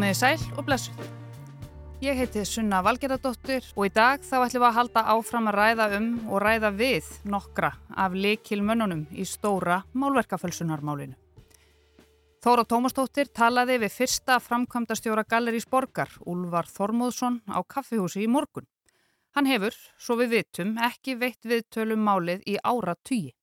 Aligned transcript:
Komiði 0.00 0.16
sæl 0.16 0.44
og 0.56 0.64
blessuð. 0.64 1.00
Ég 2.00 2.16
heiti 2.16 2.40
Sunna 2.48 2.78
Valgerðardóttir 2.80 3.66
og 3.74 3.82
í 3.84 3.90
dag 3.92 4.22
þá 4.24 4.46
ætlum 4.46 4.62
við 4.62 4.66
að 4.70 4.76
halda 4.78 5.00
áfram 5.12 5.50
að 5.50 5.56
ræða 5.58 5.88
um 5.98 6.06
og 6.22 6.40
ræða 6.40 6.70
við 6.78 7.10
nokkra 7.28 7.68
af 7.92 8.16
likilmönnunum 8.16 9.02
í 9.12 9.26
stóra 9.28 9.82
málverkafölsunarmálinu. 9.92 11.18
Þóra 12.40 12.64
Tómastóttir 12.70 13.28
talaði 13.28 13.76
við 13.82 13.92
fyrsta 13.98 14.38
framkvæmdastjóra 14.40 15.26
Gallerís 15.28 15.68
Borgar, 15.68 16.16
Úlvar 16.24 16.72
Þormóðsson, 16.72 17.42
á 17.52 17.60
kaffihúsi 17.60 18.24
í 18.24 18.30
morgun. 18.38 18.64
Hann 19.36 19.52
hefur, 19.52 19.76
svo 20.00 20.16
við 20.22 20.32
vitum, 20.38 20.78
ekki 20.80 21.18
veitt 21.20 21.44
viðtölum 21.44 22.00
málið 22.08 22.48
í 22.48 22.56
ára 22.64 22.96
tugi. 23.04 23.34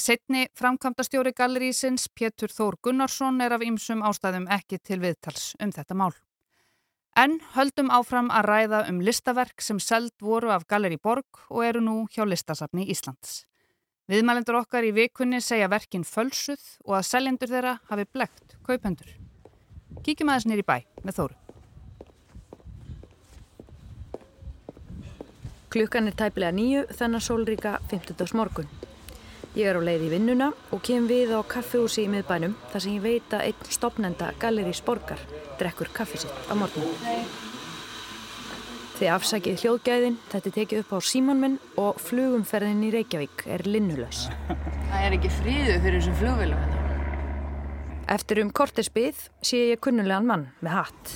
Setni 0.00 0.46
framkvæmdastjóri 0.56 1.34
Gallerísins, 1.36 2.06
Pétur 2.08 2.48
Þór 2.48 2.78
Gunnarsson, 2.82 3.40
er 3.44 3.52
af 3.52 3.60
ýmsum 3.60 4.00
ástæðum 4.00 4.46
ekki 4.48 4.78
til 4.80 5.02
viðtals 5.02 5.52
um 5.60 5.72
þetta 5.72 5.94
mál. 5.94 6.14
En 7.12 7.36
höldum 7.52 7.90
áfram 7.92 8.30
að 8.32 8.46
ræða 8.48 8.78
um 8.88 9.02
listaverk 9.04 9.60
sem 9.60 9.76
seld 9.76 10.14
voru 10.24 10.48
af 10.54 10.64
Galleri 10.64 10.96
Borg 10.96 11.42
og 11.50 11.64
eru 11.66 11.82
nú 11.84 11.96
hjá 12.08 12.24
listasafni 12.24 12.86
Íslands. 12.88 13.42
Viðmælendur 14.08 14.62
okkar 14.62 14.86
í 14.88 14.94
vikunni 14.96 15.42
segja 15.44 15.68
verkin 15.68 16.06
fölsuð 16.08 16.62
og 16.86 16.96
að 16.96 17.08
seljendur 17.10 17.52
þeirra 17.52 17.74
hafi 17.90 18.08
blegt 18.08 18.56
kaupendur. 18.64 19.12
Kíkjum 20.02 20.32
aðeins 20.32 20.48
nýri 20.48 20.64
bæ 20.64 20.78
með 21.04 21.18
Þóru. 21.20 21.36
Klukkan 25.72 26.08
er 26.08 26.16
tæplega 26.16 26.52
nýju 26.56 26.86
þennan 26.96 27.24
sólríka 27.24 27.76
50. 27.92 28.32
morgun. 28.36 28.81
Ég 29.52 29.68
er 29.68 29.76
á 29.76 29.84
leið 29.84 30.06
í 30.06 30.10
vinnuna 30.14 30.46
og 30.72 30.80
kem 30.80 31.04
við 31.04 31.34
á 31.36 31.44
kaffehúsi 31.44 32.06
í 32.06 32.08
miðbænum 32.08 32.54
þar 32.72 32.82
sem 32.84 32.94
ég 32.96 33.02
veit 33.04 33.34
að 33.36 33.50
einn 33.50 33.66
stopnenda 33.68 34.30
Galleri 34.40 34.72
Sporgar 34.72 35.20
drekkur 35.60 35.90
kaffisitt 35.92 36.32
á 36.48 36.56
morgunum. 36.56 36.94
Þið 38.96 39.10
afsækið 39.12 39.58
hljóðgæðin, 39.60 40.16
þetta 40.32 40.48
er 40.48 40.54
tekið 40.56 40.80
upp 40.84 40.94
á 40.96 40.98
símanminn 41.04 41.58
og 41.82 42.00
flugumferðin 42.00 42.80
í 42.86 42.92
Reykjavík 42.94 43.44
er 43.52 43.64
linnulös. 43.68 44.22
Það 44.48 45.04
er 45.04 45.16
ekki 45.18 45.32
fríðu 45.36 45.74
fyrir 45.84 45.98
þessum 45.98 46.16
flugvelum 46.22 46.62
þetta. 46.62 46.78
Hérna. 46.78 48.14
Eftir 48.16 48.40
um 48.40 48.52
kortespið 48.56 49.26
sé 49.44 49.60
ég 49.74 49.82
kunnulegan 49.84 50.30
mann 50.30 50.46
með 50.64 50.78
hatt. 50.78 51.12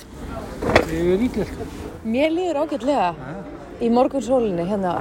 Ég 0.93 1.09
er 1.15 1.25
ítlið. 1.25 1.55
Mér 2.05 2.37
líður 2.37 2.61
ágætlega 2.67 3.09
í 3.81 3.89
morgunsólinni 3.93 4.67
hérna. 4.69 4.99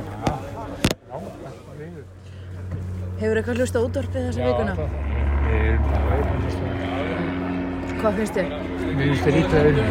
Hefur 3.17 3.39
eitthvað 3.41 3.61
hlusta 3.62 3.81
útvarpið 3.81 4.27
þessa 4.27 4.45
vikuna? 4.45 4.72
Hvað 7.97 8.19
finnst 8.19 8.34
þér? 8.36 8.48
Mér 8.97 9.06
finnst 9.11 9.23
þér 9.25 9.36
ítla 9.41 9.61
unnur. 9.69 9.86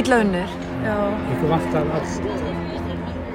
Ítla 0.00 0.18
unnur? 0.24 0.54
Já. 0.82 0.94
Eitthvað 0.96 1.50
vantar 1.52 1.90
alls, 1.98 2.14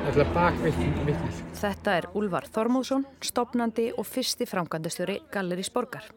allar 0.09 0.31
bakvittnis. 0.33 1.43
Þetta 1.59 1.93
er 1.99 2.07
Úlvar 2.17 2.47
Þormóðsson, 2.55 3.05
stopnandi 3.21 3.85
og 3.93 4.07
fyrsti 4.09 4.47
framkvæmdastjóri 4.49 5.19
Gallerís 5.33 5.69
Borgar. 5.75 6.07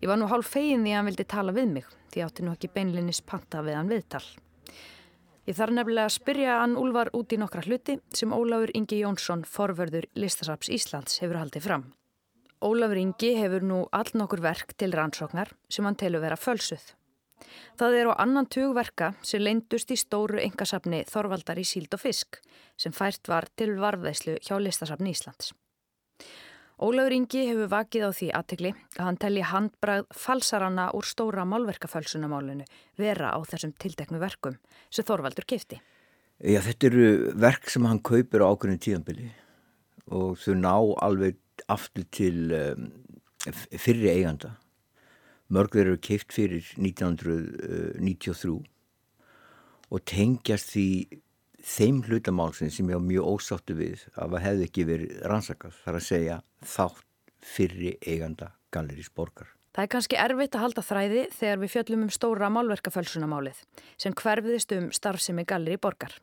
Ég 0.00 0.08
var 0.08 0.16
nú 0.20 0.30
hálf 0.30 0.48
fegin 0.54 0.86
því 0.86 0.94
að 0.94 0.98
hann 0.98 1.10
vildi 1.10 1.26
tala 1.34 1.52
við 1.52 1.68
mig, 1.74 1.90
því 2.14 2.24
átti 2.24 2.46
nú 2.46 2.54
ekki 2.54 2.70
beinlinnis 2.72 3.20
panta 3.20 3.60
við 3.66 3.76
hann 3.76 3.92
viðtal. 3.92 4.22
Ég 5.44 5.58
þarf 5.58 5.76
nefnilega 5.76 6.08
að 6.08 6.16
spyrja 6.16 6.56
hann 6.62 6.78
Úlvar 6.80 7.12
út 7.12 7.36
í 7.36 7.40
nokkra 7.42 7.66
hluti 7.66 7.98
sem 8.16 8.32
Ólafur 8.32 8.72
Ingi 8.72 9.02
Jónsson, 9.02 9.44
forverður 9.44 10.08
Listasaps 10.16 10.72
Íslands, 10.72 11.20
hefur 11.20 11.42
haldið 11.42 11.68
fram. 11.68 11.84
Ólafur 12.62 13.00
Ingi 13.00 13.32
hefur 13.38 13.64
nú 13.66 13.80
all 13.92 14.12
nokkur 14.14 14.42
verk 14.44 14.76
til 14.78 14.94
rannsóknar 14.94 15.50
sem 15.68 15.84
hann 15.84 15.98
telur 15.98 16.22
vera 16.22 16.38
fölsuð. 16.38 16.94
Það 17.78 17.96
er 17.98 18.08
á 18.10 18.14
annan 18.22 18.46
tugverka 18.46 19.12
sem 19.22 19.42
leindust 19.42 19.90
í 19.90 19.98
stóru 19.98 20.38
engasafni 20.40 21.02
Þorvaldar 21.10 21.58
í 21.60 21.66
síld 21.66 21.92
og 21.94 22.00
fisk 22.04 22.38
sem 22.80 22.94
fært 22.94 23.28
var 23.28 23.48
til 23.58 23.74
varðveislu 23.80 24.38
hjá 24.40 24.56
listasafni 24.62 25.12
Íslands. 25.12 25.52
Ólafur 26.82 27.14
Ingi 27.14 27.44
hefur 27.50 27.70
vakið 27.70 28.06
á 28.06 28.10
því 28.10 28.28
aðtegli 28.34 28.72
að 28.96 29.04
hann 29.06 29.18
telli 29.22 29.44
handbrað 29.46 30.08
falsaranna 30.10 30.88
úr 30.98 31.06
stóra 31.06 31.44
málverkafölsunamálinu 31.46 32.66
vera 32.98 33.30
á 33.30 33.38
þessum 33.46 33.74
tilteknu 33.78 34.18
verkum 34.18 34.58
sem 34.90 35.06
Þorvaldur 35.06 35.46
kifti. 35.46 35.78
Já, 36.42 36.58
þetta 36.58 36.90
eru 36.90 37.06
verk 37.38 37.70
sem 37.70 37.86
hann 37.86 38.02
kaupir 38.02 38.42
á 38.42 38.50
ákveðinu 38.50 38.82
tíanbili 38.82 39.30
og 40.10 40.34
þau 40.42 40.54
ná 40.58 40.74
alveg 41.06 41.38
aftur 41.72 42.06
til 42.14 42.52
um, 42.52 42.90
fyrri 43.52 44.10
eiganda. 44.12 44.54
Mörgur 45.52 45.84
eru 45.84 45.98
keift 46.00 46.32
fyrir 46.32 46.64
1993 46.80 48.56
og 49.92 50.04
tengjast 50.08 50.72
því 50.72 50.88
þeim 51.64 52.02
hlutamálsinn 52.04 52.72
sem 52.72 52.88
ég 52.90 53.00
á 53.00 53.02
mjög 53.02 53.28
ósáttu 53.36 53.76
við 53.76 54.06
að 54.16 54.36
það 54.36 54.44
hefði 54.46 54.68
ekki 54.68 54.86
verið 54.88 55.18
rannsakað. 55.30 55.76
Það 55.82 55.92
er 55.92 55.98
að 56.00 56.06
segja 56.08 56.38
þátt 56.74 57.04
fyrri 57.44 57.92
eiganda 58.04 58.50
Gallerís 58.74 59.10
Borgar. 59.12 59.48
Það 59.74 59.84
er 59.84 59.90
kannski 59.90 60.18
erfitt 60.20 60.54
að 60.54 60.64
halda 60.64 60.84
þræði 60.86 61.22
þegar 61.34 61.60
við 61.62 61.72
fjöllum 61.72 62.04
um 62.06 62.12
stóra 62.14 62.50
málverkafölsunamálið 62.54 63.64
sem 64.00 64.14
hverfiðist 64.14 64.74
um 64.76 64.86
starfsemi 64.94 65.44
Galleri 65.50 65.80
Borgar. 65.82 66.14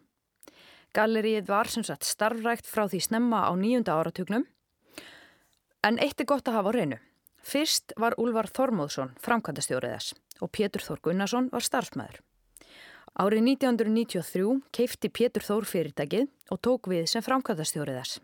Gallerið 0.96 1.48
var 1.48 1.70
sem 1.72 1.84
sagt 1.88 2.08
starfrækt 2.08 2.68
frá 2.68 2.86
því 2.88 3.02
snemma 3.04 3.44
á 3.48 3.52
nýjunda 3.56 3.96
áratugnum 3.96 4.48
En 5.82 5.98
eitt 5.98 6.20
er 6.22 6.28
gott 6.30 6.46
að 6.46 6.60
hafa 6.60 6.70
á 6.70 6.78
reynu. 6.78 6.98
Fyrst 7.42 7.96
var 7.98 8.14
Úlvar 8.22 8.46
Þormóðsson 8.54 9.16
framkvæmdastjóriðas 9.24 10.12
og 10.46 10.52
Pétur 10.54 10.84
Þór 10.86 11.00
Gunnarsson 11.08 11.48
var 11.50 11.66
starfsmæður. 11.66 12.20
Árið 13.18 13.48
1993 13.58 14.60
keifti 14.78 15.10
Pétur 15.10 15.44
Þór 15.48 15.66
fyrirtækið 15.66 16.30
og 16.54 16.62
tók 16.62 16.92
við 16.92 17.08
sem 17.10 17.26
framkvæmdastjóriðas 17.26 18.20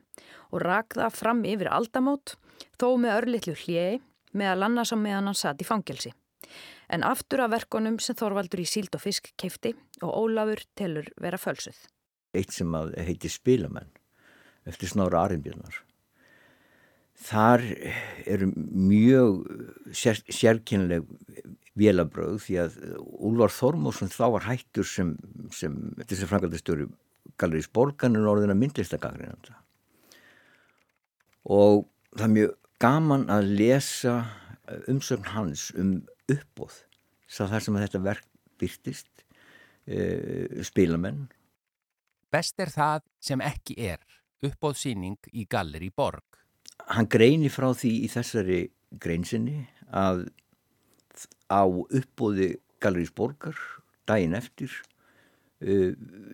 og 0.53 0.61
rakða 0.61 1.09
fram 1.09 1.41
yfir 1.49 1.71
aldamót 1.73 2.35
þó 2.77 2.93
með 3.01 3.15
örlittlu 3.15 3.57
hljegi 3.57 3.97
með 4.37 4.53
að 4.53 4.61
lanna 4.61 4.85
sem 4.85 5.01
meðan 5.01 5.31
hann 5.31 5.41
satt 5.41 5.65
í 5.65 5.67
fangelsi. 5.67 6.13
En 6.93 7.03
aftur 7.03 7.41
af 7.41 7.55
verkonum 7.55 7.97
sem 7.97 8.15
Þorvaldur 8.15 8.61
í 8.61 8.69
síld 8.69 8.93
og 8.93 9.01
fisk 9.01 9.33
keifti 9.33 9.73
og 10.05 10.13
Ólafur 10.13 10.61
telur 10.77 11.09
vera 11.17 11.41
fölsuð. 11.41 11.75
Eitt 12.37 12.53
sem 12.53 12.69
heiti 13.01 13.33
Spilamenn 13.33 13.89
eftir 14.69 14.93
snára 14.93 15.25
Arimbjörnar 15.25 15.81
þar 17.17 17.63
eru 18.29 18.51
mjög 18.55 19.47
sér, 19.95 20.19
sérkynleg 20.29 21.07
vélabröð 21.77 22.39
því 22.45 22.57
að 22.61 22.77
Úlvar 22.97 23.53
Þormósson 23.53 24.11
þá 24.13 24.25
var 24.35 24.47
hættur 24.47 24.87
sem, 24.87 25.15
sem 25.53 25.75
þessi 26.03 26.29
frangaldarstöru 26.29 26.89
Gallerís 27.37 27.69
Borgan 27.73 28.17
er 28.17 28.29
orðin 28.29 28.53
að 28.53 28.61
myndlistagagrina 28.61 29.57
og 31.47 31.85
það 32.17 32.25
er 32.27 32.33
mjög 32.35 32.55
gaman 32.81 33.25
að 33.33 33.51
lesa 33.59 34.15
umsögn 34.91 35.31
hans 35.33 35.69
um 35.77 35.99
uppbóð 36.29 36.81
sá 37.27 37.45
þar 37.47 37.63
sem 37.63 37.79
þetta 37.81 38.03
verk 38.03 38.27
byrtist 38.57 39.23
e, 39.85 40.63
spilamenn. 40.65 41.27
Best 42.33 42.59
er 42.59 42.71
það 42.73 43.05
sem 43.23 43.43
ekki 43.43 43.77
er 43.93 44.01
uppbóðsýning 44.43 45.31
í 45.33 45.45
Galleri 45.49 45.89
Borg 45.95 46.36
hann 46.85 47.09
greini 47.09 47.49
frá 47.51 47.71
því 47.75 47.93
í 48.05 48.11
þessari 48.11 48.61
greinsinni 49.01 49.65
að 49.91 50.27
á 51.49 51.63
uppbóði 51.65 52.57
Gallerís 52.83 53.13
Borgar 53.15 53.57
daginn 54.07 54.37
eftir 54.37 54.71
uh, 55.63 55.93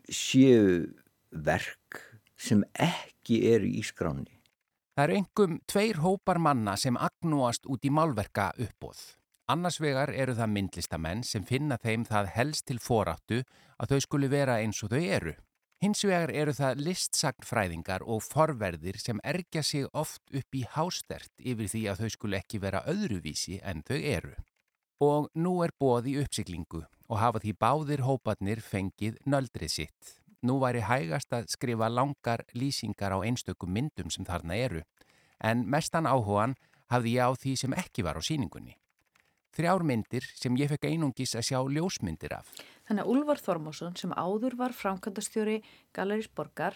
séu 0.10 0.90
verk 1.32 2.02
sem 2.38 2.64
ekki 2.74 3.44
eru 3.54 3.70
í 3.70 3.84
skráni. 3.86 4.40
Það 4.94 5.04
eru 5.08 5.18
engum 5.18 5.60
tveir 5.70 6.00
hópar 6.04 6.38
manna 6.38 6.76
sem 6.78 6.98
agnúast 7.00 7.66
út 7.66 7.86
í 7.88 7.90
málverka 7.90 8.52
uppbóð. 8.62 9.00
Annars 9.50 9.80
vegar 9.82 10.14
eru 10.14 10.36
það 10.38 10.52
myndlistamenn 10.54 11.24
sem 11.26 11.44
finna 11.48 11.80
þeim 11.82 12.06
það 12.08 12.30
helst 12.36 12.68
til 12.70 12.78
foráttu 12.80 13.42
að 13.82 13.96
þau 13.96 14.06
skuli 14.06 14.30
vera 14.32 14.60
eins 14.62 14.84
og 14.86 14.94
þau 14.94 15.02
eru. 15.02 15.34
Hins 15.84 16.00
vegar 16.08 16.32
eru 16.32 16.54
það 16.56 16.80
listsagnfræðingar 16.80 18.06
og 18.08 18.22
forverðir 18.24 18.96
sem 19.02 19.18
ergja 19.28 19.60
sig 19.68 19.84
oft 19.92 20.22
upp 20.32 20.56
í 20.56 20.62
hástert 20.78 21.32
yfir 21.44 21.68
því 21.74 21.82
að 21.92 22.04
þau 22.04 22.12
skulu 22.14 22.38
ekki 22.38 22.60
vera 22.64 22.80
öðruvísi 22.88 23.58
en 23.60 23.82
þau 23.84 23.98
eru. 23.98 24.32
Og 25.04 25.28
nú 25.36 25.58
er 25.66 25.74
bóð 25.76 26.08
í 26.08 26.14
uppsiklingu 26.22 26.86
og 26.86 27.20
hafa 27.20 27.42
því 27.44 27.52
báðir 27.60 28.04
hópatnir 28.08 28.62
fengið 28.64 29.18
nöldrið 29.28 29.74
sitt. 29.74 30.14
Nú 30.40 30.56
væri 30.64 30.86
hægast 30.88 31.36
að 31.36 31.50
skrifa 31.52 31.90
langar 31.92 32.46
lýsingar 32.56 33.12
á 33.12 33.20
einstökum 33.20 33.76
myndum 33.76 34.08
sem 34.08 34.24
þarna 34.24 34.56
eru, 34.56 34.86
en 35.44 35.66
mestan 35.68 36.08
áhugan 36.08 36.56
hafði 36.96 37.18
ég 37.18 37.28
á 37.28 37.32
því 37.36 37.58
sem 37.60 37.76
ekki 37.76 38.08
var 38.08 38.16
á 38.16 38.24
síningunni. 38.24 38.78
Þrjár 39.54 39.84
myndir 39.86 40.26
sem 40.32 40.56
ég 40.58 40.72
fekk 40.72 40.88
einungis 40.90 41.36
að 41.38 41.50
sjá 41.52 41.60
ljósmyndir 41.60 42.40
af. 42.40 42.48
Þannig 42.94 43.08
að 43.08 43.14
Úlvar 43.16 43.40
Þormásson 43.42 43.96
sem 43.98 44.12
áður 44.14 44.54
var 44.60 44.74
framkvæmdastjóri 44.78 45.56
Gallerís 45.98 46.28
Borgar 46.30 46.76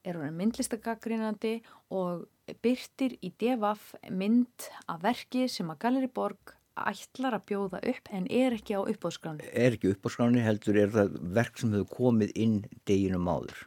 er 0.00 0.16
hann 0.16 0.38
myndlistagagrínandi 0.38 1.58
og 1.92 2.22
byrtir 2.64 3.18
í 3.20 3.28
devaf 3.36 3.90
mynd 4.08 4.64
af 4.88 5.02
verki 5.02 5.42
sem 5.52 5.68
að 5.68 5.82
Galleri 5.82 6.08
Borg 6.08 6.54
ætlar 6.72 7.36
að 7.36 7.44
bjóða 7.50 7.82
upp 7.92 8.08
en 8.16 8.30
er 8.32 8.56
ekki 8.56 8.78
á 8.78 8.80
uppáðskráni. 8.80 9.44
Er 9.52 9.76
ekki 9.76 9.92
uppáðskráni 9.92 10.46
heldur 10.46 10.80
er 10.80 10.94
það 10.96 11.20
verk 11.36 11.60
sem 11.60 11.76
hefur 11.76 11.92
komið 11.98 12.32
inn 12.46 12.56
deginum 12.88 13.28
áður. 13.28 13.60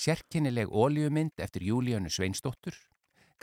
Sérkennileg 0.00 0.72
óljumynd 0.72 1.36
eftir 1.36 1.68
Júlíönu 1.68 2.08
Sveinsdóttur, 2.08 2.80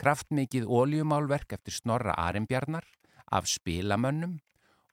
kraftmikið 0.02 0.66
óljumálverk 0.66 1.54
eftir 1.54 1.78
Snorra 1.78 2.18
Arimbjarnar, 2.26 2.90
af 3.30 3.46
spilamönnum 3.46 4.40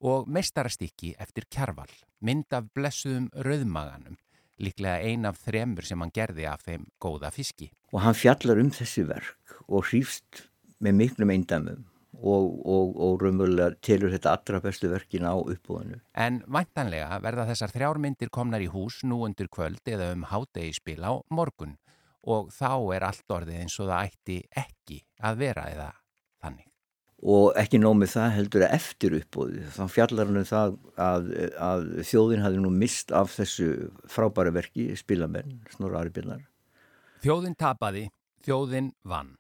og 0.06 0.28
meistarastykki 0.30 1.16
eftir 1.18 1.48
Kjarval, 1.50 1.90
mynd 2.26 2.56
af 2.58 2.70
blessuðum 2.76 3.30
rauðmaganum, 3.46 4.18
líklega 4.62 5.02
ein 5.06 5.28
af 5.30 5.40
þremur 5.46 5.88
sem 5.88 6.02
hann 6.02 6.14
gerði 6.16 6.48
af 6.50 6.66
þeim 6.66 6.88
góða 7.02 7.32
fiski. 7.36 7.72
Og 7.94 8.02
hann 8.04 8.18
fjallar 8.18 8.62
um 8.62 8.72
þessi 8.74 9.06
verk 9.08 9.60
og 9.68 9.86
hrýfst 9.90 10.48
með 10.84 10.98
miklum 11.02 11.34
eindamum 11.34 11.86
og, 12.16 12.46
og, 12.66 12.94
og 12.96 13.24
raunverulega 13.24 13.76
telur 13.84 14.14
þetta 14.14 14.36
allra 14.36 14.62
bestu 14.64 14.90
verkin 14.92 15.28
á 15.28 15.36
uppbúðinu. 15.36 16.00
En 16.16 16.42
væntanlega 16.48 17.20
verða 17.24 17.48
þessar 17.52 17.74
þrjármyndir 17.76 18.32
komnar 18.34 18.64
í 18.64 18.70
hús 18.72 19.02
nú 19.08 19.24
undir 19.28 19.50
kvöld 19.52 19.84
eða 19.88 20.14
um 20.16 20.28
hátegispil 20.32 21.02
á 21.04 21.14
morgun 21.30 21.76
og 22.26 22.50
þá 22.56 22.72
er 22.96 23.06
allt 23.10 23.36
orðið 23.38 23.62
eins 23.66 23.78
og 23.80 23.92
það 23.92 24.08
ætti 24.10 24.40
ekki 24.66 25.04
að 25.22 25.44
vera 25.44 25.68
eða 25.74 25.92
þannig. 26.42 26.75
Og 27.24 27.56
ekki 27.58 27.80
nómið 27.80 28.12
það 28.12 28.34
heldur 28.36 28.66
að 28.66 28.76
eftir 28.76 29.16
uppbúðið. 29.22 29.70
Þá 29.78 29.86
fjallar 29.94 30.28
hann 30.30 30.42
um 30.42 30.50
það 30.50 30.76
að, 31.00 31.32
að 31.70 31.88
þjóðin 32.10 32.44
hafi 32.44 32.60
nú 32.60 32.74
mist 32.76 33.16
af 33.16 33.32
þessu 33.38 33.70
frábæra 34.12 34.52
verki, 34.56 34.90
spilamenn, 35.00 35.62
Snorra 35.74 36.04
Aribirnar. 36.04 36.44
Þjóðin 37.24 37.56
tapaði, 37.58 38.10
þjóðin 38.46 38.92
vann. 39.08 39.36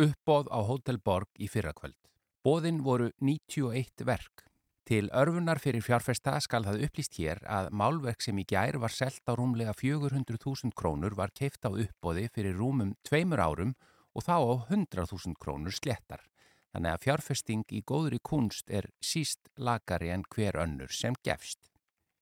Uppbóð 0.00 0.50
á 0.50 0.58
Hotel 0.66 0.98
Borg 0.98 1.28
í 1.38 1.48
fyrrakvöld. 1.48 1.96
Bóðin 2.44 2.82
voru 2.82 3.10
91 3.20 4.04
verk. 4.08 4.46
Til 4.88 5.06
örfunar 5.14 5.60
fyrir 5.62 5.84
fjárfesta 5.86 6.32
skal 6.42 6.64
það 6.66 6.86
upplýst 6.86 7.18
hér 7.20 7.38
að 7.46 7.68
málverk 7.76 8.24
sem 8.24 8.38
í 8.40 8.46
gær 8.48 8.80
var 8.82 8.90
selt 8.90 9.22
á 9.28 9.36
rúmlega 9.38 9.74
400.000 9.76 10.72
krónur 10.74 11.14
var 11.18 11.30
keift 11.36 11.62
á 11.62 11.70
uppbóði 11.70 12.26
fyrir 12.34 12.56
rúmum 12.58 12.96
tveimur 13.06 13.44
árum 13.44 13.76
og 14.16 14.24
þá 14.26 14.34
á 14.40 14.54
100.000 14.72 15.36
krónur 15.38 15.76
slettar. 15.76 16.24
Þannig 16.70 16.94
að 16.94 17.04
fjárfesting 17.06 17.64
í 17.74 17.82
góðri 17.86 18.20
kunst 18.22 18.70
er 18.70 18.86
síst 19.02 19.40
lagari 19.58 20.12
en 20.14 20.22
hver 20.30 20.60
önnur 20.62 20.92
sem 20.94 21.16
gefst. 21.26 21.58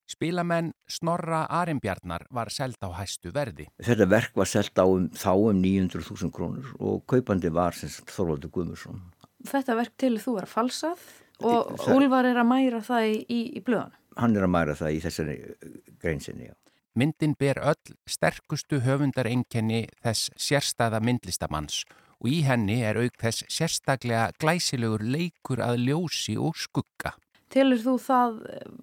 Spílamenn 0.09 0.73
Snorra 0.89 1.43
Arimbjarnar 1.53 2.25
var 2.33 2.49
selt 2.49 2.81
á 2.81 2.89
hæstu 2.97 3.29
verði. 3.35 3.67
Þetta 3.77 4.07
verk 4.09 4.33
var 4.41 4.49
selt 4.49 4.81
á 4.81 4.89
um, 4.89 5.11
þá 5.13 5.33
um 5.37 5.61
900.000 5.61 6.33
krónur 6.33 6.73
og 6.81 7.05
kaupandi 7.05 7.53
var 7.53 7.77
Þorvaldur 7.77 8.55
Guðmursson 8.55 9.03
þetta 9.47 9.77
verk 9.79 9.97
til 10.01 10.17
þú 10.23 10.37
er 10.43 10.49
falsað 10.51 11.03
og 11.39 11.77
það, 11.79 11.93
Úlvar 11.95 12.27
er 12.27 12.41
að 12.41 12.49
mæra 12.51 12.81
það 12.85 13.11
í, 13.11 13.19
í, 13.31 13.41
í 13.59 13.63
blöðan. 13.65 13.95
Hann 14.19 14.35
er 14.35 14.47
að 14.49 14.55
mæra 14.55 14.75
það 14.79 14.97
í 14.97 15.03
þessari 15.05 15.37
uh, 15.45 15.77
greinsinni, 16.03 16.49
já. 16.51 16.57
Myndin 16.99 17.37
ber 17.39 17.61
öll 17.63 17.95
sterkustu 18.11 18.81
höfundarengjani 18.83 19.85
þess 20.03 20.33
sérstæða 20.35 20.99
myndlistamanns 21.05 21.85
og 22.19 22.29
í 22.33 22.43
henni 22.47 22.81
er 22.87 23.01
auk 23.01 23.17
þess 23.21 23.47
sérstaklega 23.53 24.29
glæsilegur 24.43 25.05
leikur 25.07 25.63
að 25.65 25.83
ljósi 25.87 26.37
og 26.41 26.59
skugga. 26.59 27.15
Tilur 27.49 27.81
þú 27.81 27.95
það 28.05 28.41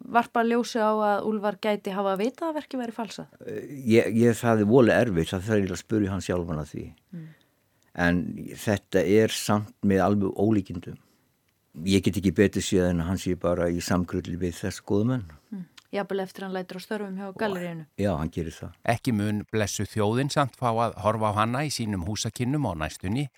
varpa 0.09 0.41
ljósi 0.41 0.81
á 0.81 0.89
að 0.89 1.27
Úlvar 1.29 1.59
gæti 1.61 1.93
hafa 1.93 2.15
að 2.15 2.23
vita 2.23 2.47
að 2.47 2.55
verki 2.57 2.79
verið 2.81 2.97
falsað? 2.97 3.33
Uh, 3.45 3.59
ég, 3.85 4.07
ég 4.17 4.37
það 4.39 4.63
er 4.63 4.69
volið 4.71 5.01
erfitt, 5.03 5.33
það 5.33 5.49
þarf 5.49 5.65
ég 5.65 5.73
að 5.75 5.81
spurja 5.83 6.13
hann 6.15 6.25
sjálfan 6.25 6.61
að 6.63 6.71
því. 6.71 6.85
Mm 7.13 7.27
en 7.95 8.21
þetta 8.59 9.03
er 9.07 9.33
samt 9.33 9.73
með 9.85 10.03
alveg 10.03 10.35
ólíkindum. 10.39 10.99
Ég 11.87 12.03
get 12.03 12.19
ekki 12.19 12.33
betið 12.35 12.67
séð 12.67 12.89
en 12.89 13.03
hann 13.07 13.19
sé 13.19 13.35
bara 13.39 13.67
í 13.71 13.81
samkrulli 13.83 14.37
við 14.39 14.55
þess 14.61 14.83
góðumenn. 14.87 15.25
Mm. 15.51 15.65
Jafnvel 15.95 16.23
eftir 16.25 16.45
hann 16.45 16.55
lætur 16.55 16.79
á 16.79 16.81
störfum 16.83 17.17
hjá 17.19 17.31
gallerínu. 17.39 17.87
Já, 17.97 18.11
hann 18.19 18.31
gerir 18.33 18.55
það. 18.55 18.77
Ekki 18.95 19.15
mun 19.15 19.43
blessu 19.51 19.87
þjóðin 19.87 20.31
samt 20.33 20.57
fá 20.59 20.69
að 20.73 20.95
horfa 21.05 21.31
á 21.31 21.37
hanna 21.39 21.65
í 21.65 21.71
sínum 21.73 22.05
húsakinnum 22.07 22.67
á 22.67 22.73
næstunni 22.83 23.29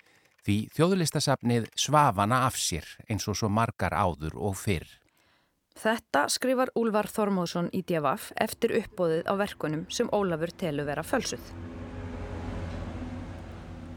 því 0.46 0.56
þjóðlistasafnið 0.76 1.68
svafana 1.76 2.44
af 2.46 2.56
sér 2.56 2.86
eins 3.08 3.28
og 3.28 3.36
svo 3.38 3.50
margar 3.52 3.94
áður 3.94 4.38
og 4.38 4.56
fyrr. 4.58 4.88
Þetta 5.78 6.24
skrifar 6.32 6.72
Úlvar 6.78 7.06
Þormóðsson 7.06 7.68
í 7.70 7.84
Djavaf 7.86 8.32
eftir 8.40 8.74
uppbóðið 8.80 9.28
á 9.30 9.34
verkunum 9.38 9.84
sem 9.94 10.10
Ólafur 10.10 10.50
telur 10.58 10.88
vera 10.88 11.04
fölsuð. 11.06 11.52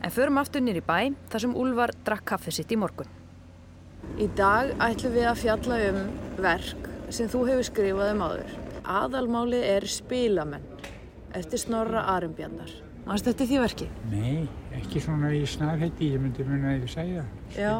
En 0.02 0.14
förum 0.14 0.38
aftur 0.42 0.62
nýri 0.62 0.84
bæ 0.86 1.16
þar 1.32 1.46
sem 1.46 1.58
Úlvar 1.58 1.96
drakk 2.06 2.28
kaffe 2.34 2.54
sitt 2.54 2.74
í 2.74 2.78
morgun. 2.78 3.10
Í 4.22 4.30
dag 4.38 4.76
ætlum 4.82 5.18
við 5.18 5.30
að 5.32 5.42
fjalla 5.42 5.82
um 5.90 6.02
verk 6.42 6.91
sem 7.16 7.30
þú 7.32 7.42
hefur 7.50 7.68
skrifað 7.68 8.14
um 8.14 8.24
áður. 8.26 8.54
Aðalmálið 8.88 9.66
er 9.68 9.88
Spílamenn 9.90 10.66
eftir 11.38 11.62
Snorra 11.62 12.06
Arimbjarnar. 12.16 12.72
Mást 13.08 13.26
þetta 13.28 13.48
því 13.50 13.60
verki? 13.64 13.88
Nei, 14.12 14.48
ekki 14.78 15.02
svona 15.02 15.32
í 15.34 15.42
snarheiti, 15.50 16.12
ég 16.14 16.22
myndi 16.22 16.46
muna 16.46 16.76
að 16.76 16.84
ég 16.84 16.92
segja. 16.94 17.24
Já. 17.56 17.74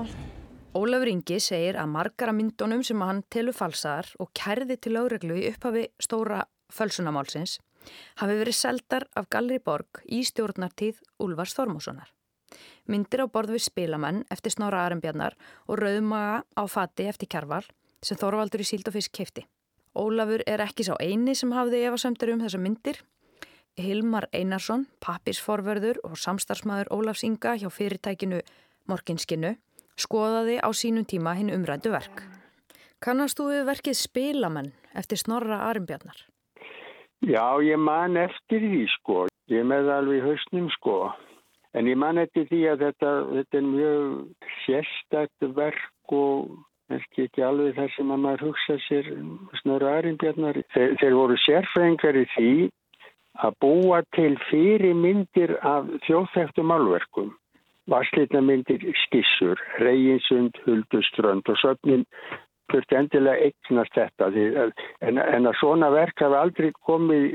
Ólafur 0.72 1.12
Ingi 1.12 1.42
segir 1.44 1.78
að 1.80 1.92
margara 1.92 2.34
myndunum 2.36 2.82
sem 2.88 3.02
hann 3.04 3.26
telur 3.34 3.56
falsaðar 3.56 4.08
og 4.24 4.32
kærði 4.38 4.80
til 4.80 4.96
áreglu 4.96 5.36
í 5.42 5.50
upphafi 5.52 5.90
stóra 6.00 6.46
fölsunamálsins 6.72 7.58
hafi 8.22 8.38
verið 8.40 8.56
seldar 8.56 9.08
af 9.18 9.28
Galri 9.34 9.60
Borg 9.60 10.02
í 10.06 10.22
stjórnartíð 10.26 11.02
Úlfars 11.24 11.58
Þormóssonar. 11.58 12.10
Myndir 12.88 13.24
á 13.24 13.28
borð 13.32 13.56
við 13.56 13.66
spilamenn 13.68 14.24
eftir 14.32 14.56
Snára 14.56 14.86
Arembjarnar 14.86 15.36
og 15.68 15.80
rauðmaga 15.82 16.42
á 16.56 16.64
fati 16.72 17.08
eftir 17.12 17.30
Kjærval 17.32 17.66
sem 18.06 18.18
Þorvaldur 18.18 18.64
í 18.64 18.68
síld 18.68 18.88
og 18.90 18.96
fisk 18.98 19.16
keifti. 19.18 19.46
Ólafur 19.98 20.44
er 20.48 20.64
ekki 20.64 20.86
sá 20.88 20.94
eini 21.00 21.36
sem 21.36 21.52
hafði 21.52 21.84
efasömdur 21.88 22.34
um 22.34 22.44
þessa 22.44 22.60
myndir. 22.62 23.02
Hilmar 23.80 24.28
Einarsson, 24.36 24.86
pappisforverður 25.04 26.02
og 26.08 26.18
samstarfsmæður 26.20 26.92
Ólafs 26.92 27.24
Inga 27.28 27.56
hjá 27.60 27.70
fyrirtækinu 27.72 28.42
Morkinskinu 28.90 29.56
skoðaði 30.00 30.60
á 30.60 30.70
sínum 30.74 31.06
tíma 31.08 31.36
hinn 31.38 31.52
umrættu 31.54 31.92
verk. 31.94 32.24
Kannast 33.02 33.40
þú 33.40 33.50
við 33.52 33.68
verkið 33.70 33.98
Spilamenn 33.98 34.72
eftir 34.98 35.20
Snorra 35.22 35.64
Arembjarnar? 35.70 36.18
Já, 37.22 37.62
ég 37.62 37.78
man 37.78 38.18
eftir 38.18 38.64
því 38.64 38.86
sko. 38.98 39.28
Ég 39.52 39.66
með 39.68 39.92
alveg 39.94 40.22
í 40.22 40.26
hausnum 40.26 40.70
sko. 40.78 40.98
En 41.78 41.88
ég 41.88 41.98
man 42.00 42.20
eftir 42.22 42.48
því 42.50 42.62
að 42.72 42.84
þetta, 42.88 43.12
þetta 43.36 43.60
er 43.60 43.68
mjög 43.68 44.48
sérstætt 44.66 45.48
verk 45.56 46.16
og 46.18 46.58
ekki 46.98 47.26
ekki 47.28 47.44
alveg 47.46 47.76
þar 47.78 47.92
sem 47.96 48.14
að 48.14 48.24
maður 48.26 48.46
hugsa 48.50 48.78
sér 48.88 49.10
snurra 49.62 49.98
aðrimbjarnar. 49.98 50.62
Þeir, 50.76 50.96
þeir 51.02 51.18
voru 51.18 51.38
sérfrængar 51.46 52.20
í 52.20 52.26
því 52.36 52.54
að 53.46 53.58
búa 53.64 54.02
til 54.18 54.34
fyrirmyndir 54.50 55.56
af 55.66 55.90
þjóðþægtum 56.08 56.74
alverkum. 56.76 57.34
Varslitna 57.90 58.44
myndir 58.46 58.84
skissur, 59.08 59.60
Reynsund, 59.82 60.60
Hulduströnd 60.66 61.50
og 61.50 61.58
söfnin 61.60 62.06
þurfti 62.72 62.98
endilega 62.98 63.50
eignast 63.50 63.98
þetta 63.98 64.30
en, 65.04 65.18
en 65.20 65.50
að 65.50 65.58
svona 65.60 65.90
verk 65.92 66.24
hafi 66.24 66.38
aldrei 66.40 66.70
komið 66.88 67.26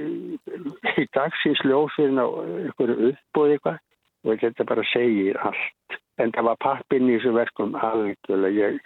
í 1.02 1.06
dagsins 1.16 1.60
ljósirinn 1.66 2.22
á 2.22 2.26
einhverju 2.26 3.10
uppbúð 3.10 3.56
eitthvað 3.56 3.82
og 4.26 4.40
þetta 4.42 4.68
bara 4.68 4.86
segir 4.92 5.38
allt 5.44 5.98
en 6.22 6.32
það 6.32 6.48
var 6.48 6.60
pappinn 6.64 7.10
í 7.10 7.18
þessu 7.18 7.34
verkum 7.36 7.76
algjörlega, 7.76 8.70
ég 8.70 8.80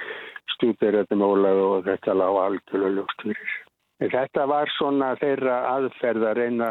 stúpir 0.54 0.98
þetta 1.00 1.18
mólaðu 1.20 1.66
og 1.76 1.84
þetta 1.88 2.16
lág 2.20 2.40
algjörlega 2.44 2.94
ljóst 2.98 3.26
fyrir 3.26 3.56
en 4.00 4.14
þetta 4.14 4.46
var 4.50 4.72
svona 4.76 5.12
þeirra 5.20 5.58
aðferð 5.74 6.28
að 6.30 6.38
reyna 6.40 6.70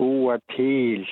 búa 0.00 0.38
til 0.54 1.06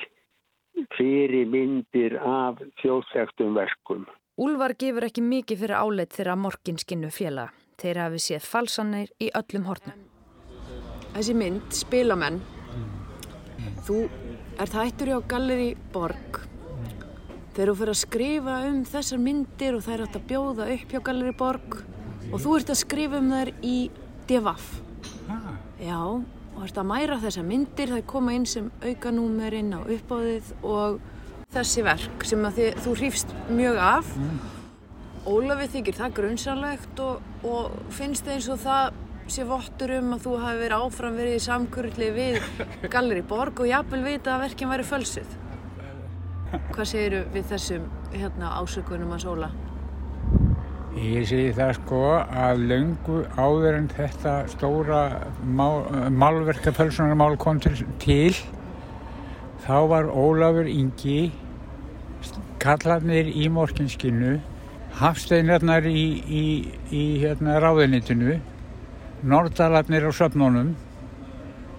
fyrir 0.97 1.49
myndir 1.51 2.17
af 2.19 2.61
þjóðþægtum 2.83 3.57
verkum 3.59 4.07
Úlvar 4.41 4.73
gefur 4.79 5.05
ekki 5.05 5.21
mikið 5.21 5.65
fyrir 5.65 5.77
áleitt 5.77 6.15
þeirra 6.15 6.37
morginskinnu 6.39 7.11
félaga 7.13 7.51
Þeir 7.81 7.97
hafi 7.97 8.19
séð 8.21 8.43
falsanir 8.45 9.09
í 9.17 9.31
öllum 9.33 9.63
hornum. 9.65 10.01
Þessi 11.15 11.33
mynd, 11.33 11.63
Spilamenn, 11.73 12.37
þú 13.87 14.03
ert 14.61 14.75
hættur 14.77 15.09
í 15.09 15.15
á 15.17 15.19
Galleri 15.31 15.71
Borg. 15.95 16.43
Þeir 17.51 17.65
eru 17.65 17.73
fyrir 17.75 17.91
að 17.91 17.99
skrifa 17.99 18.57
um 18.69 18.83
þessar 18.87 19.19
myndir 19.19 19.75
og 19.75 19.81
það 19.83 19.93
er 19.93 20.03
hægt 20.05 20.13
að 20.15 20.27
bjóða 20.29 20.67
upp 20.71 20.93
hjá 20.93 20.99
Galleri 21.07 21.33
Borg 21.35 21.73
og 22.31 22.37
þú 22.39 22.53
ert 22.55 22.71
að 22.71 22.79
skrifa 22.79 23.19
um 23.19 23.33
þær 23.33 23.51
í 23.67 23.77
Devaf. 24.29 24.69
Já, 25.81 25.99
og 25.99 26.61
ert 26.63 26.79
að 26.79 26.87
mæra 26.87 27.17
þessar 27.19 27.47
myndir, 27.49 27.91
það 27.91 27.99
er 27.99 28.07
koma 28.13 28.37
inn 28.37 28.47
sem 28.47 28.69
aukanúmerinn 28.85 29.75
á 29.75 29.79
uppáðið 29.83 30.53
og 30.61 31.01
þessi 31.51 31.83
verk 31.83 32.25
sem 32.29 32.47
þið, 32.55 32.71
þú 32.85 32.95
hrýfst 33.01 33.35
mjög 33.51 33.83
af. 33.83 34.15
Mm. 34.15 34.41
Ólafið 35.27 35.75
þykir 35.75 35.99
það 35.99 36.17
grunnsanlegt 36.21 37.03
og, 37.03 37.29
og 37.43 37.75
finnst 37.93 38.25
það 38.25 38.37
eins 38.37 38.51
og 38.55 38.63
það 38.63 39.01
sé 39.31 39.43
vottur 39.47 39.97
um 39.99 40.15
að 40.15 40.23
þú 40.23 40.39
hafi 40.45 40.63
verið 40.63 40.87
áfram 40.87 41.19
verið 41.19 41.35
í 41.35 41.43
samkurli 41.43 42.11
við 42.15 42.39
Galleri 42.87 43.27
Borg 43.27 43.59
og 43.63 43.69
jafnvel 43.69 44.05
vita 44.07 44.37
að 44.37 44.47
verkinn 44.47 44.71
væri 44.71 44.87
fölsuð. 44.87 45.40
Hvað 46.51 46.87
segiru 46.89 47.19
við 47.31 47.45
þessum 47.47 47.83
hérna, 48.11 48.49
ásökunum 48.59 49.13
að 49.15 49.21
sóla? 49.23 49.47
Ég 50.99 51.23
segi 51.29 51.53
það 51.55 51.69
sko 51.77 52.01
að 52.19 52.63
löngu 52.67 53.19
áður 53.39 53.77
en 53.77 53.87
þetta 53.93 54.33
stóra 54.51 55.03
málverkafölsunarmál 55.47 57.37
kom 57.39 57.61
til, 57.63 57.77
til 58.03 58.35
þá 59.63 59.77
var 59.93 60.11
Ólafur 60.11 60.67
Ingi 60.67 61.31
kallarnir 62.59 63.31
í 63.31 63.47
morginskinu 63.47 64.35
hafsteinarnar 64.99 65.87
í, 65.87 66.05
í, 66.27 66.45
í 66.91 67.05
hérna, 67.23 67.61
ráðinitinu 67.63 68.41
nordalarnir 69.23 70.03
á 70.03 70.11
söfnunum 70.11 70.75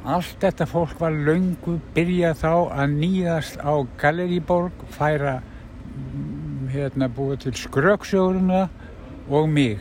allt 0.04 0.36
þetta 0.42 0.66
fólk 0.66 0.94
var 1.00 1.14
löngu 1.14 1.78
byrjað 1.94 2.40
þá 2.42 2.52
að 2.82 2.94
nýðast 2.96 3.60
á 3.62 3.74
Galeriborg 4.00 4.84
færa 4.94 5.40
hérna 6.72 7.08
búið 7.12 7.44
til 7.46 7.54
skröksjóðurna 7.62 8.64
og 9.30 9.48
mig. 9.50 9.78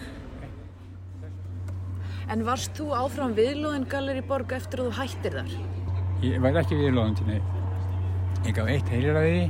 En 2.32 2.46
varst 2.48 2.76
þú 2.78 2.92
áfram 2.96 3.34
viðlóðin 3.36 3.88
Galeriborg 3.92 4.54
eftir 4.56 4.84
að 4.84 4.92
þú 4.92 5.00
hættir 5.00 5.40
þar? 5.40 5.58
Ég 6.22 6.44
var 6.44 6.62
ekki 6.62 6.78
viðlóðin 6.80 7.18
til 7.18 7.28
neitt. 7.32 7.58
Ég 8.46 8.56
gaf 8.58 8.70
eitt 8.72 8.94
heilræði 8.94 9.50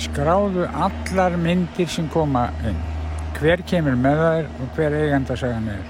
skráðu 0.00 0.64
allar 0.74 1.36
myndir 1.38 1.88
sem 1.90 2.08
koma 2.10 2.48
inn. 2.66 2.78
Hver 3.38 3.62
kemur 3.68 3.96
með 3.98 4.22
þær 4.22 4.48
og 4.48 4.72
hver 4.76 4.96
eigandasagan 4.98 5.68
er. 5.70 5.84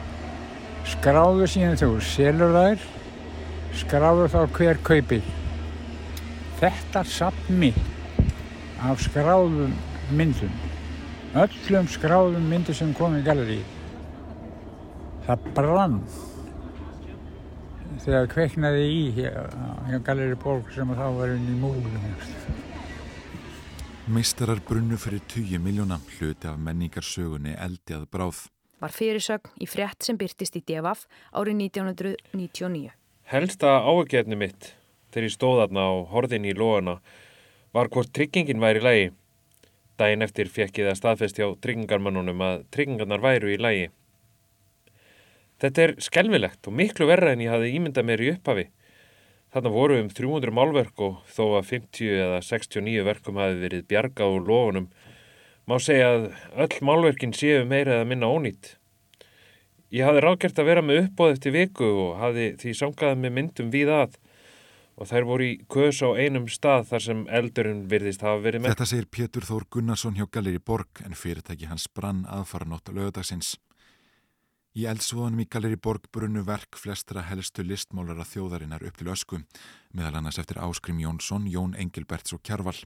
Skráðu 0.89 1.49
síðan 1.49 1.81
þú 1.81 1.91
selur 2.05 2.53
þær 2.57 2.85
skráðu 3.81 4.29
þá 4.33 4.41
hver 4.59 4.81
kaupir 4.87 5.27
þetta 6.61 7.03
sapni 7.09 7.73
af 8.85 9.03
skráðum 9.05 9.75
myndum 10.15 10.53
öllum 11.35 11.89
skráðum 11.91 12.47
myndir 12.51 12.77
sem 12.79 12.95
kom 12.95 13.17
í 13.19 13.25
galleri 13.27 13.59
það 15.27 15.51
brann 15.57 15.99
þegar 18.05 18.27
kveiknaði 18.31 18.89
í 18.91 19.05
hér, 19.17 19.39
galleri 20.05 20.37
borg 20.39 20.71
sem 20.75 20.91
þá 20.95 21.07
var 21.19 21.35
inn 21.35 21.47
í 21.51 21.59
múlum 21.59 22.01
Meistarar 24.05 24.61
brunnu 24.69 24.99
fyrir 25.01 25.23
20 25.33 25.63
miljóna 25.65 25.97
hluti 26.19 26.45
af 26.51 26.59
menningarsögunni 26.61 27.55
eldi 27.57 27.95
að 27.97 28.03
bráð. 28.13 28.43
Var 28.85 28.93
fyrirsögn 28.93 29.55
í 29.65 29.69
frétt 29.71 30.05
sem 30.05 30.19
byrtist 30.21 30.59
í 30.59 30.61
DFF 30.61 31.07
árið 31.33 31.57
1999. 31.71 32.93
Helsta 33.25 33.79
áhugjefni 33.81 34.37
mitt 34.37 34.75
þegar 35.09 35.25
ég 35.25 35.33
stóð 35.33 35.61
aðna 35.63 35.85
á 35.89 35.93
horðin 36.13 36.45
í 36.45 36.51
lóana 36.53 36.99
var 37.73 37.89
hvort 37.89 38.11
tryggingin 38.13 38.61
væri 38.61 38.83
í 38.83 38.85
lægi. 38.85 39.07
Dæin 39.97 40.27
eftir 40.27 40.51
fekk 40.53 40.83
ég 40.83 40.91
það 40.91 40.99
staðfest 40.99 41.41
hjá 41.41 41.47
tryggingarmannunum 41.65 42.45
að 42.45 42.67
tryggingarnar 42.77 43.25
væru 43.25 43.55
í 43.55 43.57
lægi. 43.57 43.87
Þetta 45.57 45.87
er 45.87 45.95
skelvilegt 46.05 46.69
og 46.69 46.77
miklu 46.77 47.09
verra 47.09 47.33
en 47.33 47.47
ég 47.47 47.55
hafi 47.55 47.73
ímyndað 47.79 48.09
mér 48.11 48.27
í 48.27 48.31
upphafi. 48.35 48.67
Þarna 49.57 49.73
voru 49.73 49.99
um 50.03 50.13
300 50.21 50.57
málverk 50.61 51.05
og 51.09 51.19
þó 51.33 51.45
að 51.63 51.69
50 51.73 52.23
eða 52.29 52.45
69 52.45 53.09
verkum 53.09 53.41
hafi 53.41 53.61
verið 53.65 53.89
bjarga 53.89 54.29
úr 54.37 54.45
lofunum 54.51 54.93
má 55.65 55.79
segja 55.81 56.13
að 56.13 56.33
öll 56.67 56.81
málverkin 56.85 57.33
séu 57.33 57.65
meira 57.65 58.03
eða 58.03 58.11
minna 58.13 58.29
ónýtt. 58.29 58.75
Ég 59.95 60.03
hafi 60.03 60.23
rákert 60.25 60.59
að 60.59 60.67
vera 60.67 60.83
með 60.83 61.05
uppbóð 61.05 61.37
eftir 61.37 61.55
viku 61.55 61.87
og 61.87 62.17
hafi 62.19 62.49
því 62.59 62.73
sangaði 62.75 63.19
með 63.23 63.35
myndum 63.37 63.69
við 63.71 63.93
að 63.95 64.17
og 64.95 65.11
þær 65.11 65.27
voru 65.27 65.47
í 65.47 65.53
kös 65.71 66.01
á 66.07 66.11
einum 66.15 66.49
stað 66.51 66.89
þar 66.91 67.05
sem 67.05 67.21
eldurinn 67.39 67.85
virðist 67.91 68.23
hafa 68.27 68.43
verið 68.43 68.63
með. 68.63 68.75
Þetta 68.75 68.89
segir 68.91 69.07
Pétur 69.11 69.47
Þór 69.47 69.67
Gunnarsson 69.77 70.19
hjá 70.19 70.27
Galeri 70.31 70.63
Borg 70.63 71.03
en 71.07 71.15
fyrirtæki 71.19 71.71
hans 71.71 71.87
brann 71.91 72.25
aðfara 72.31 72.69
nótt 72.71 72.91
á 72.91 72.93
lögadagsins. 72.95 73.55
Í 74.75 74.89
eldsvoðanum 74.91 75.45
í 75.45 75.49
Galeri 75.51 75.79
Borg 75.79 76.09
brunnu 76.11 76.43
verk 76.47 76.79
flestra 76.79 77.23
helstu 77.29 77.63
listmálara 77.63 78.27
þjóðarinnar 78.27 78.83
upp 78.89 78.99
til 78.99 79.13
ösku, 79.13 79.39
meðal 79.95 80.19
annars 80.19 80.41
eftir 80.43 80.59
Áskrim 80.59 80.99
Jónsson, 80.99 81.47
Jón 81.47 81.79
Engilberts 81.79 82.35
og 82.35 82.43
Kjarval. 82.43 82.81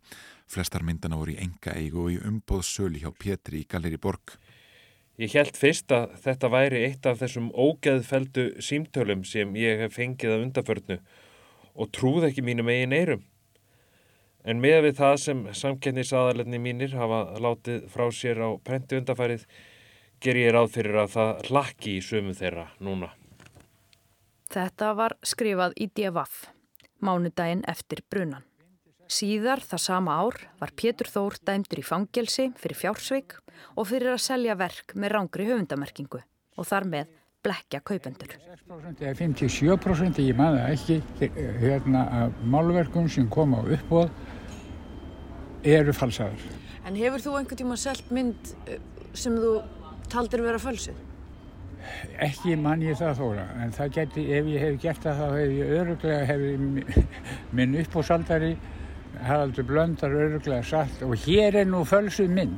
Flestar 0.45 0.85
myndana 0.85 1.17
voru 1.17 1.33
í 1.33 1.41
enga 1.41 1.73
eigu 1.81 2.05
og 2.05 2.12
í 2.12 2.21
umbóðsölu 2.21 3.00
hjá 3.00 3.09
Pétri 3.17 3.65
í 3.65 3.69
Galeri 3.69 3.97
Borg. 3.97 4.37
Ég 5.19 5.33
held 5.35 5.57
fyrst 5.59 5.91
að 5.91 6.13
þetta 6.23 6.49
væri 6.53 6.85
eitt 6.87 7.07
af 7.11 7.19
þessum 7.19 7.49
ógeðfeldu 7.51 8.45
símtölum 8.63 9.25
sem 9.27 9.57
ég 9.59 9.81
hef 9.83 9.97
fengið 9.99 10.35
að 10.35 10.45
undaförnu 10.45 10.99
og 11.75 11.91
trúð 11.95 12.29
ekki 12.29 12.45
mínum 12.47 12.71
eigin 12.71 12.95
eirum. 12.95 13.25
En 14.47 14.63
með 14.63 14.85
við 14.87 15.01
það 15.01 15.17
sem 15.25 15.41
samkennisaðalenni 15.61 16.61
mínir 16.63 16.95
hafa 16.95 17.25
látið 17.43 17.89
frá 17.91 18.07
sér 18.15 18.45
á 18.47 18.51
prenti 18.63 19.01
undafærið 19.01 19.49
ger 20.23 20.39
ég 20.39 20.55
ráð 20.55 20.71
fyrir 20.79 21.01
að 21.03 21.15
það 21.17 21.43
hlakki 21.51 21.97
í 21.99 22.05
sömu 22.05 22.35
þeirra 22.39 22.69
núna. 22.79 23.11
Þetta 24.55 24.95
var 24.97 25.19
skrifað 25.27 25.75
í 25.83 25.91
DFF, 25.91 26.47
mánudaginn 27.05 27.67
eftir 27.69 28.07
brunan. 28.09 28.48
Síðar 29.09 29.62
það 29.65 29.81
sama 29.81 30.15
ár 30.21 30.37
var 30.61 30.75
Pétur 30.77 31.09
Þór 31.09 31.38
dæmdur 31.49 31.81
í 31.81 31.85
fangelsi 31.87 32.50
fyrir 32.61 32.77
fjársveik 32.77 33.38
og 33.81 33.88
fyrir 33.88 34.12
að 34.12 34.21
selja 34.27 34.57
verk 34.61 34.93
með 35.00 35.15
rángri 35.15 35.47
höfundamerkingu 35.49 36.21
og 36.21 36.69
þar 36.69 36.85
með 36.93 37.15
blekja 37.47 37.81
kaupendur. 37.81 38.35
6% 38.37 39.00
eða 39.07 39.15
57% 39.17 40.21
ég 40.27 40.37
maður 40.37 40.69
ekki 40.75 40.99
hérna 41.62 42.05
að 42.21 42.37
málverkum 42.53 43.09
sem 43.09 43.31
koma 43.33 43.62
á 43.65 43.73
uppbóð 43.79 44.12
eru 45.65 45.97
falsaður. 45.97 46.45
En 46.85 47.00
hefur 47.00 47.25
þú 47.25 47.37
einhvern 47.41 47.62
tíma 47.65 47.81
selgt 47.81 48.12
mynd 48.12 48.55
eh, 48.69 48.77
sem 49.17 49.41
þú 49.41 49.59
taldir 50.12 50.45
vera 50.45 50.61
fölsuð? 50.61 51.00
Ekki 52.21 52.59
mann 52.61 52.83
ég 52.85 52.99
það 52.99 53.23
þóra, 53.23 53.45
en 53.62 53.73
það 53.73 53.95
geti, 53.97 54.25
ef 54.37 54.49
ég 54.53 54.65
hef 54.67 54.81
gert 54.83 55.07
það 55.07 55.23
þá 55.23 55.29
hef 55.38 55.53
ég 55.57 55.77
öruglega, 55.79 56.25
hef 56.29 57.07
minn 57.57 57.79
uppbúsaldari, 57.81 58.59
Haraldur 59.25 59.67
Blöndar 59.67 60.15
öruglega 60.15 60.62
sagt 60.62 61.03
og 61.03 61.15
hér 61.25 61.62
er 61.62 61.69
nú 61.69 61.83
fölsuð 61.88 62.31
minn, 62.33 62.55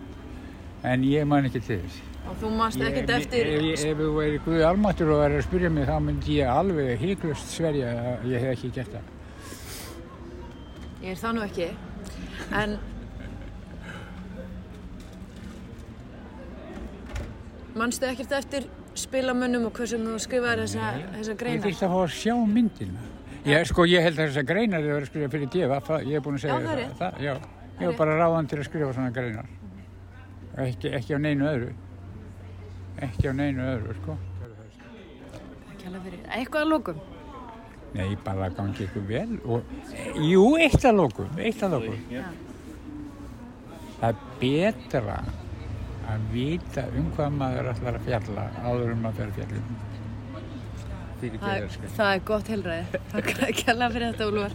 en 0.84 1.04
ég 1.06 1.26
man 1.28 1.48
ekki 1.48 1.62
til 1.64 1.80
þess. 1.80 2.02
Og 2.30 2.36
þú 2.42 2.50
mannst 2.58 2.82
ekkert 2.84 3.10
eftir... 3.16 3.48
Ef, 3.48 3.64
ef, 3.72 3.86
ef 3.90 4.02
þú 4.02 4.10
væri 4.18 4.42
Guði 4.44 4.66
almatur 4.68 5.14
og 5.14 5.22
væri 5.22 5.40
að 5.40 5.46
spyrja 5.48 5.70
mig 5.72 5.88
þá 5.88 5.96
myndi 6.04 6.36
ég 6.36 6.52
alveg 6.52 7.00
híklust 7.00 7.54
sverja 7.56 7.94
að 8.12 8.28
ég 8.34 8.44
hef 8.44 8.54
ekki 8.58 8.72
gert 8.76 8.94
það. 8.98 9.16
Ég 11.00 11.14
er 11.14 11.20
það 11.22 11.36
nú 11.38 11.44
ekki, 11.46 11.68
en 12.60 12.78
Mannstu 17.80 18.06
ekkert 18.10 18.32
eftir 18.34 18.66
spilamönnum 18.98 19.68
og 19.68 19.76
hversum 19.78 20.02
þú 20.04 20.16
skrifaði 20.20 20.66
þessa, 20.66 20.88
þessa 21.14 21.34
greinar? 21.38 21.60
Ég 21.60 21.66
þýtti 21.68 21.86
að 21.86 21.92
fá 21.94 22.00
að 22.02 22.14
sjá 22.18 22.34
myndina. 22.50 23.04
Ég, 23.48 23.64
sko, 23.64 23.86
ég 23.88 24.04
held 24.04 24.18
að 24.18 24.26
þessa 24.28 24.42
greinar 24.44 24.84
er 24.84 24.98
að 24.98 25.06
skrifa 25.08 25.30
fyrir 25.32 25.48
DFF, 25.52 25.94
ég 26.04 26.18
hef 26.18 26.24
búin 26.26 26.36
að 26.36 26.42
segja 26.42 26.58
já, 26.60 26.66
það. 26.66 26.90
það. 26.98 27.20
Já, 27.24 27.32
ég 27.78 27.86
hef 27.86 27.96
bara 28.00 28.16
ráðan 28.18 28.50
til 28.50 28.58
að 28.58 28.66
skrifa 28.68 28.90
svona 28.96 29.14
greinar. 29.16 29.48
Ekki, 30.60 30.90
ekki 30.98 31.16
á 31.16 31.18
neinu 31.24 31.48
öðru. 31.48 31.70
Ekki 33.06 33.30
á 33.30 33.32
neinu 33.38 33.64
öðru, 33.64 33.96
sko. 34.02 34.18
Eitthvað 35.80 36.60
að 36.60 36.70
lókum? 36.74 37.00
Nei, 37.96 38.10
bara 38.26 38.50
gangi 38.54 38.84
ykkur 38.84 39.06
vel. 39.08 39.38
Og, 39.48 39.72
jú, 40.20 40.44
eitt 40.60 40.84
að 40.84 41.00
lókum, 41.00 41.30
eitt 41.40 41.64
að 41.64 41.78
lókum. 41.78 42.02
Það 44.00 44.10
er 44.10 44.20
betra 44.42 45.16
að 46.10 46.28
vita 46.34 46.84
um 46.98 47.08
hvað 47.16 47.40
maður 47.40 47.72
ætlar 47.72 47.96
að 47.96 48.06
fjalla 48.06 48.46
áður 48.66 48.94
um 48.94 49.08
að 49.08 49.18
fyrir 49.22 49.34
fjallum. 49.40 49.72
Það, 51.20 51.64
það 51.96 52.10
er 52.14 52.20
gott 52.24 52.48
helræði. 52.48 53.00
Takk 53.12 53.26
ekki 53.46 53.64
alveg 53.72 53.94
fyrir 53.96 54.08
þetta, 54.08 54.24
Úlvar. 54.30 54.52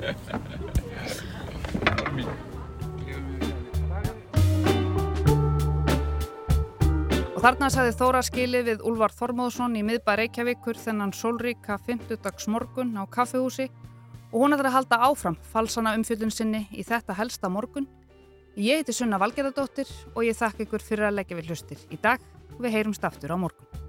Og 7.35 7.41
þarna 7.43 7.69
sagði 7.69 7.93
Þóra 7.99 8.21
skilið 8.25 8.63
við 8.71 8.85
Úlvar 8.89 9.13
Þormóðsson 9.13 9.77
í 9.77 9.83
miðbæ 9.85 10.15
Reykjavíkur 10.23 10.79
þennan 10.81 11.13
sólríka 11.13 11.77
50 11.85 12.23
dags 12.23 12.49
morgun 12.49 12.95
á 12.97 13.05
kaffehúsi 13.05 13.69
og 14.31 14.39
hún 14.41 14.57
ætlar 14.57 14.71
að 14.71 14.77
halda 14.79 15.03
áfram 15.05 15.37
falsana 15.53 15.93
umfjöldun 15.99 16.33
sinni 16.33 16.65
í 16.73 16.81
þetta 16.87 17.13
helsta 17.19 17.51
morgun 17.53 17.85
Ég 18.55 18.79
heiti 18.79 18.93
Sunna 18.95 19.17
Valgerðardóttir 19.19 19.89
og 20.13 20.21
ég 20.23 20.37
þakka 20.39 20.63
ykkur 20.63 20.83
fyrir 20.83 21.09
að 21.09 21.17
leggja 21.17 21.35
við 21.35 21.49
hlustir 21.51 21.81
í 21.91 21.99
dag 21.99 22.23
og 22.53 22.61
við 22.63 22.77
heyrumst 22.77 23.03
aftur 23.03 23.35
á 23.35 23.37
morgun. 23.37 23.84